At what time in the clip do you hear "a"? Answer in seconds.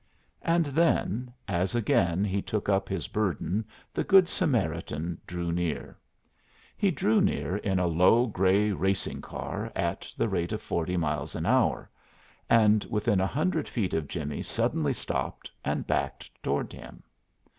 7.77-7.85, 13.21-13.27